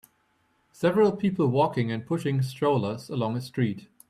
Several 0.71 1.11
people 1.11 1.45
walking 1.49 1.91
and 1.91 2.03
pushing 2.03 2.41
strollers 2.41 3.07
along 3.07 3.37
a 3.37 3.41
street. 3.41 3.87